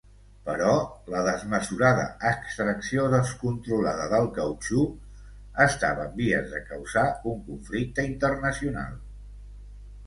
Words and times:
Però 0.45 0.69
la 1.15 1.19
desmesurada 1.27 2.05
extracció 2.29 3.05
descontrolada 3.15 4.09
del 4.15 4.31
cautxú 4.39 4.87
estava 5.69 6.09
en 6.09 6.17
vies 6.25 6.51
de 6.57 6.65
causar 6.73 7.07
un 7.35 7.41
conflicte 7.53 8.09
internacional. 8.11 9.03